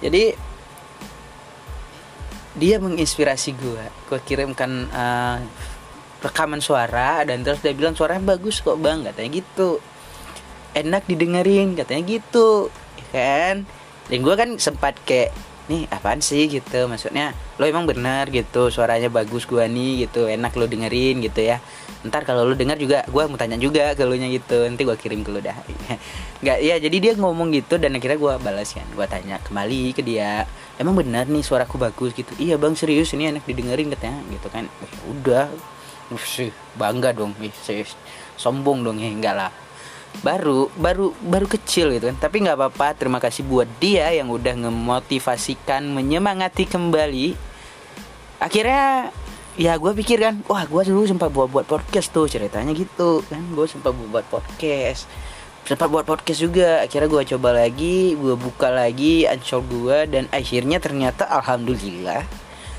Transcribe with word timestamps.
jadi 0.00 0.36
dia 2.56 2.80
menginspirasi 2.80 3.52
gue 3.52 3.84
gue 4.08 4.20
kirimkan 4.24 4.88
uh, 4.88 5.38
rekaman 6.24 6.64
suara 6.64 7.22
dan 7.28 7.44
terus 7.44 7.60
dia 7.60 7.76
bilang 7.76 7.92
suaranya 7.92 8.36
bagus 8.36 8.64
kok 8.64 8.80
bang 8.80 9.04
katanya 9.04 9.30
gitu. 9.44 9.78
Enak 10.76 11.08
didengerin 11.08 11.76
katanya 11.76 12.02
gitu 12.04 12.68
ya 13.00 13.06
kan? 13.12 13.56
Dan 14.08 14.18
gue 14.24 14.34
kan 14.36 14.50
sempat 14.56 14.96
kayak 15.04 15.32
nih 15.68 15.84
apaan 15.92 16.24
sih? 16.24 16.48
gitu. 16.48 16.88
Maksudnya 16.88 17.36
lo 17.60 17.64
emang 17.68 17.84
benar 17.84 18.32
gitu. 18.32 18.72
Suaranya 18.72 19.12
bagus 19.12 19.44
gua 19.44 19.68
nih 19.68 20.08
gitu. 20.08 20.24
Enak 20.24 20.56
lo 20.56 20.64
dengerin 20.64 21.20
gitu 21.20 21.40
ya 21.44 21.60
ntar 22.08 22.22
kalau 22.24 22.46
lo 22.46 22.54
dengar 22.54 22.78
juga 22.78 23.02
gua 23.10 23.26
mau 23.26 23.34
tanya 23.34 23.58
juga 23.58 23.92
ke 23.92 24.02
lo 24.06 24.14
nya 24.14 24.30
gitu. 24.30 24.64
Nanti 24.66 24.82
gua 24.82 24.96
kirim 24.98 25.22
ke 25.26 25.30
lo 25.30 25.40
dah. 25.42 25.56
Nggak 26.42 26.58
ya 26.62 26.76
jadi 26.78 26.96
dia 26.96 27.12
ngomong 27.18 27.52
gitu 27.52 27.76
dan 27.76 27.94
akhirnya 27.96 28.18
gua 28.18 28.34
balas 28.38 28.72
kan. 28.72 28.86
Gua 28.94 29.04
tanya 29.10 29.42
kembali 29.42 29.92
ke 29.92 30.02
dia 30.02 30.46
emang 30.80 30.96
benar 30.96 31.26
nih 31.26 31.42
suaraku 31.42 31.76
bagus 31.76 32.14
gitu? 32.14 32.32
Iya 32.38 32.56
bang 32.56 32.72
serius 32.78 33.12
ini 33.12 33.30
enak 33.30 33.44
didengerin 33.44 33.92
katanya 33.92 34.20
gitu 34.30 34.48
kan. 34.48 34.64
Ya 34.66 34.88
udah. 35.10 35.46
Sih 36.22 36.54
bangga 36.78 37.10
dong. 37.10 37.34
Sombong 38.38 38.86
dong. 38.86 38.96
Ya 39.02 39.10
enggak 39.10 39.34
lah. 39.34 39.50
Baru 40.24 40.72
baru 40.78 41.12
baru 41.20 41.44
kecil 41.50 41.92
gitu 41.92 42.08
kan. 42.08 42.16
Tapi 42.16 42.46
nggak 42.46 42.56
apa-apa 42.56 42.96
terima 42.96 43.20
kasih 43.20 43.44
buat 43.44 43.68
dia 43.82 44.08
yang 44.14 44.32
udah 44.32 44.54
ngemotivasikan 44.66 45.82
menyemangati 45.92 46.64
kembali. 46.64 47.36
Akhirnya 48.36 49.12
ya 49.56 49.80
gue 49.80 49.92
pikir 49.96 50.20
kan 50.20 50.44
wah 50.52 50.68
gue 50.68 50.82
dulu 50.84 51.08
sempat 51.08 51.32
buat 51.32 51.48
buat 51.48 51.64
podcast 51.64 52.12
tuh 52.12 52.28
ceritanya 52.28 52.76
gitu 52.76 53.24
kan. 53.24 53.40
Gue 53.56 53.64
sempat 53.64 53.96
buat 53.96 54.24
podcast. 54.28 55.08
Sempat 55.64 55.88
buat 55.88 56.04
podcast 56.04 56.44
juga. 56.44 56.84
Akhirnya 56.84 57.08
gue 57.08 57.22
coba 57.36 57.56
lagi 57.56 58.12
gue 58.14 58.36
buka 58.36 58.68
lagi 58.68 59.24
ancol 59.24 59.64
gue 59.64 59.98
dan 60.12 60.24
akhirnya 60.28 60.76
ternyata 60.78 61.24
alhamdulillah 61.26 62.22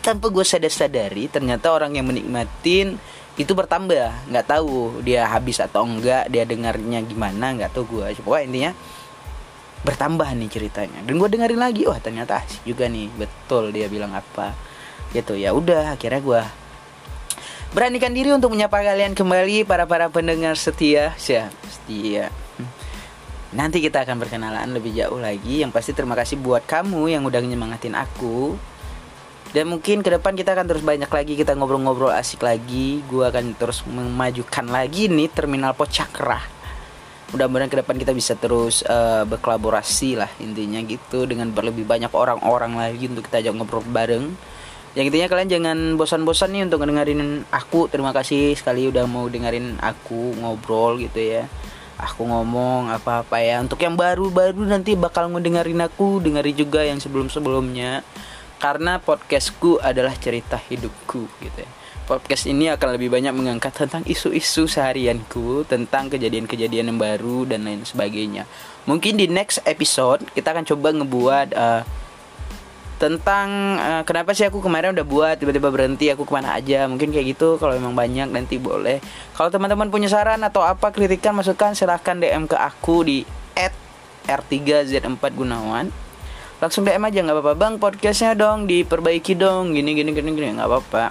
tanpa 0.00 0.32
gue 0.32 0.46
sadar 0.46 0.72
sadari 0.72 1.28
ternyata 1.28 1.68
orang 1.74 1.92
yang 1.98 2.06
menikmatin 2.06 2.96
itu 3.34 3.52
bertambah. 3.52 4.30
Nggak 4.30 4.46
tahu 4.46 5.02
dia 5.02 5.26
habis 5.26 5.58
atau 5.58 5.82
enggak 5.82 6.30
dia 6.30 6.46
dengarnya 6.46 7.02
gimana 7.02 7.50
nggak 7.58 7.74
tahu 7.74 7.98
gue 7.98 8.14
pokoknya 8.22 8.46
intinya 8.46 8.72
bertambah 9.82 10.28
nih 10.38 10.48
ceritanya. 10.54 11.02
Dan 11.02 11.18
gue 11.18 11.26
dengerin 11.26 11.58
lagi 11.58 11.82
wah 11.90 11.98
ternyata 11.98 12.46
asik 12.46 12.62
juga 12.62 12.86
nih. 12.86 13.10
Betul 13.10 13.74
dia 13.74 13.90
bilang 13.90 14.14
apa 14.14 14.69
gitu. 15.12 15.34
Ya 15.34 15.50
udah 15.54 15.94
akhirnya 15.94 16.20
gue 16.22 16.42
beranikan 17.70 18.10
diri 18.10 18.34
untuk 18.34 18.50
menyapa 18.50 18.82
kalian 18.82 19.14
kembali 19.14 19.66
para 19.66 19.86
para 19.86 20.10
pendengar 20.10 20.58
setia. 20.58 21.14
Siap 21.14 21.54
setia. 21.66 22.34
Nanti 23.50 23.82
kita 23.82 24.06
akan 24.06 24.22
berkenalan 24.22 24.70
lebih 24.70 24.94
jauh 24.94 25.18
lagi. 25.18 25.62
Yang 25.62 25.72
pasti 25.74 25.90
terima 25.94 26.14
kasih 26.14 26.38
buat 26.38 26.62
kamu 26.66 27.10
yang 27.10 27.22
udah 27.26 27.38
nyemangatin 27.42 27.98
aku. 27.98 28.54
Dan 29.50 29.66
mungkin 29.66 30.06
ke 30.06 30.14
depan 30.14 30.38
kita 30.38 30.54
akan 30.54 30.66
terus 30.70 30.86
banyak 30.86 31.10
lagi 31.10 31.34
kita 31.34 31.58
ngobrol-ngobrol 31.58 32.14
asik 32.14 32.46
lagi. 32.46 33.02
Gue 33.10 33.26
akan 33.26 33.58
terus 33.58 33.82
memajukan 33.82 34.70
lagi 34.70 35.10
nih 35.10 35.26
terminal 35.30 35.74
Pocakrah 35.74 36.60
mudah-mudahan 37.30 37.70
ke 37.70 37.78
depan 37.78 37.94
kita 37.94 38.10
bisa 38.10 38.34
terus 38.34 38.82
uh, 38.86 39.22
berkolaborasi 39.22 40.18
lah 40.18 40.30
intinya 40.42 40.82
gitu. 40.82 41.26
Dengan 41.26 41.50
berlebih 41.54 41.86
banyak 41.86 42.10
orang-orang 42.10 42.74
lagi 42.74 43.06
untuk 43.06 43.26
kita 43.30 43.42
ajak 43.42 43.54
ngobrol 43.54 43.86
bareng 43.86 44.34
yang 44.98 45.06
intinya 45.06 45.30
kalian 45.30 45.50
jangan 45.50 45.78
bosan-bosan 45.94 46.50
nih 46.50 46.62
untuk 46.66 46.82
dengerin 46.82 47.46
aku. 47.54 47.86
Terima 47.86 48.10
kasih 48.10 48.58
sekali 48.58 48.90
udah 48.90 49.06
mau 49.06 49.30
dengerin 49.30 49.78
aku 49.78 50.34
ngobrol 50.42 50.98
gitu 50.98 51.22
ya. 51.22 51.46
Aku 52.00 52.26
ngomong 52.26 52.90
apa-apa 52.90 53.38
ya. 53.38 53.62
Untuk 53.62 53.78
yang 53.78 53.94
baru-baru 53.94 54.66
nanti 54.66 54.98
bakal 54.98 55.30
ngedengerin 55.30 55.78
aku. 55.86 56.18
Dengerin 56.18 56.56
juga 56.58 56.82
yang 56.82 56.98
sebelum-sebelumnya. 56.98 58.02
Karena 58.58 58.98
podcastku 58.98 59.78
adalah 59.78 60.12
cerita 60.18 60.58
hidupku 60.58 61.22
gitu 61.38 61.58
ya. 61.62 61.70
Podcast 62.10 62.50
ini 62.50 62.66
akan 62.66 62.98
lebih 62.98 63.14
banyak 63.14 63.30
mengangkat 63.30 63.70
tentang 63.70 64.02
isu-isu 64.02 64.66
seharianku, 64.66 65.62
tentang 65.70 66.10
kejadian-kejadian 66.10 66.90
yang 66.90 66.98
baru 66.98 67.46
dan 67.46 67.62
lain 67.62 67.86
sebagainya. 67.86 68.50
Mungkin 68.90 69.14
di 69.14 69.30
next 69.30 69.62
episode 69.62 70.26
kita 70.34 70.50
akan 70.50 70.66
coba 70.66 70.90
ngebuat 70.90 71.48
uh, 71.54 71.86
tentang 73.00 73.80
uh, 73.80 74.02
kenapa 74.04 74.36
sih 74.36 74.44
aku 74.44 74.60
kemarin 74.60 74.92
udah 74.92 75.06
buat 75.08 75.34
tiba-tiba 75.40 75.72
berhenti 75.72 76.12
aku 76.12 76.28
ke 76.28 76.32
mana 76.36 76.52
aja? 76.52 76.84
Mungkin 76.84 77.08
kayak 77.08 77.32
gitu 77.32 77.56
kalau 77.56 77.72
memang 77.72 77.96
banyak 77.96 78.28
nanti 78.28 78.60
boleh. 78.60 79.00
Kalau 79.32 79.48
teman-teman 79.48 79.88
punya 79.88 80.12
saran 80.12 80.44
atau 80.44 80.60
apa 80.60 80.92
kritikan 80.92 81.32
masukan 81.32 81.72
silahkan 81.72 82.20
DM 82.20 82.44
ke 82.44 82.60
aku 82.60 83.08
di 83.08 83.24
@r3z4 84.28 85.16
gunawan. 85.32 85.88
Langsung 86.60 86.84
DM 86.84 87.00
aja 87.08 87.24
nggak 87.24 87.36
apa-apa. 87.40 87.54
Bang 87.56 87.74
podcastnya 87.80 88.36
dong 88.36 88.68
diperbaiki 88.68 89.32
dong. 89.32 89.72
Gini 89.72 89.96
gini 89.96 90.12
gini 90.12 90.36
gini. 90.36 90.60
Nggak 90.60 90.68
apa-apa. 90.68 91.04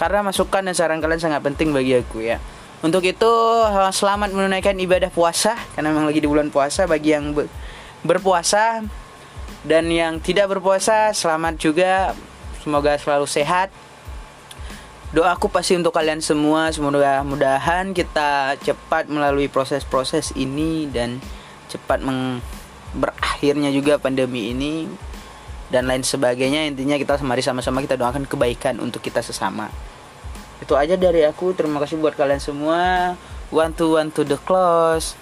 Karena 0.00 0.24
masukan 0.24 0.64
dan 0.64 0.72
saran 0.72 1.04
kalian 1.04 1.20
sangat 1.20 1.44
penting 1.44 1.76
bagi 1.76 1.92
aku 1.92 2.24
ya. 2.24 2.40
Untuk 2.80 3.04
itu 3.04 3.32
eh, 3.68 3.92
selamat 3.92 4.32
menunaikan 4.32 4.80
ibadah 4.80 5.12
puasa. 5.12 5.60
Karena 5.76 5.92
memang 5.92 6.08
lagi 6.08 6.24
di 6.24 6.28
bulan 6.30 6.48
puasa 6.48 6.88
bagi 6.88 7.12
yang 7.12 7.36
berpuasa 8.00 8.80
dan 9.68 9.92
yang 9.92 10.16
tidak 10.24 10.48
berpuasa 10.48 11.12
selamat 11.12 11.60
juga. 11.60 12.16
Semoga 12.64 12.96
selalu 12.96 13.28
sehat. 13.28 13.68
Doaku 15.12 15.52
pasti 15.52 15.76
untuk 15.76 15.92
kalian 15.92 16.24
semua. 16.24 16.72
Semoga 16.72 17.20
mudahan 17.20 17.92
kita 17.92 18.56
cepat 18.64 19.12
melalui 19.12 19.52
proses-proses 19.52 20.32
ini 20.40 20.88
dan 20.88 21.20
cepat 21.68 22.00
meng 22.00 22.40
berakhirnya 22.96 23.68
juga 23.68 24.00
pandemi 24.00 24.56
ini 24.56 24.88
dan 25.68 25.84
lain 25.84 26.00
sebagainya. 26.00 26.64
Intinya 26.64 26.96
kita 26.96 27.20
mari 27.20 27.44
sama-sama 27.44 27.84
kita 27.84 28.00
doakan 28.00 28.24
kebaikan 28.24 28.80
untuk 28.80 29.04
kita 29.04 29.20
sesama. 29.20 29.68
Itu 30.64 30.80
aja 30.80 30.96
dari 30.96 31.28
aku. 31.28 31.52
Terima 31.52 31.76
kasih 31.76 32.00
buat 32.00 32.16
kalian 32.16 32.40
semua. 32.40 33.14
One 33.52 33.72
to 33.76 33.96
one 34.00 34.12
to 34.12 34.24
the 34.24 34.40
close 34.40 35.16